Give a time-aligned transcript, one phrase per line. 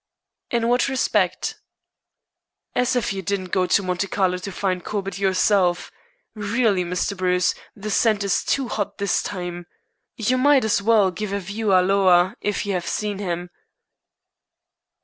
[0.49, 1.59] "In what respect?"
[2.73, 5.91] "As if you didn't go to Monte Carlo to find Corbett yourself!
[6.33, 7.15] Really, Mr.
[7.15, 9.67] Bruce, the scent is too hot this time.
[10.15, 13.51] You might as well give a 'View halloa' if you have seen him."